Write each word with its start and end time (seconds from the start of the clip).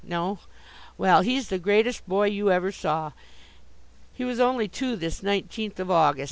No? 0.03 0.39
Well, 0.97 1.21
he's 1.21 1.49
the 1.49 1.59
greatest 1.59 2.09
boy 2.09 2.25
you 2.29 2.51
even 2.51 2.71
saw. 2.71 3.11
He 4.11 4.23
was 4.23 4.39
only 4.39 4.67
two 4.67 4.95
this 4.95 5.21
nineteenth 5.21 5.79
of 5.79 5.91
August. 5.91 6.19